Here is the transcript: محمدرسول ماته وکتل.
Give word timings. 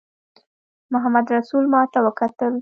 محمدرسول 0.93 1.65
ماته 1.73 1.99
وکتل. 2.05 2.53